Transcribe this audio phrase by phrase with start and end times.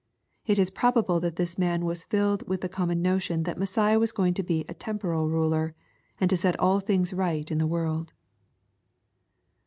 [0.47, 3.99] It is probable that this man was filled with the com mon notion that Messiah
[3.99, 5.75] was going to be a temporal ruler,
[6.19, 8.11] and to set all things right in the world.